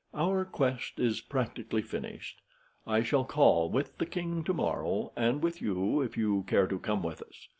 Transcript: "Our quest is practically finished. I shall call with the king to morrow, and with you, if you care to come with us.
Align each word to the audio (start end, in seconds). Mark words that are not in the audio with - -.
"Our 0.15 0.45
quest 0.45 0.99
is 0.99 1.21
practically 1.21 1.83
finished. 1.83 2.41
I 2.87 3.03
shall 3.03 3.23
call 3.23 3.69
with 3.69 3.99
the 3.99 4.07
king 4.07 4.43
to 4.45 4.51
morrow, 4.55 5.11
and 5.15 5.43
with 5.43 5.61
you, 5.61 6.01
if 6.01 6.17
you 6.17 6.41
care 6.47 6.65
to 6.65 6.79
come 6.79 7.03
with 7.03 7.21
us. 7.21 7.47